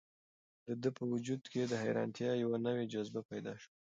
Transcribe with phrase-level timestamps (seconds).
[0.65, 3.73] د ده په وجود کې د حیرانتیا یوه نوې جذبه پیدا شوه.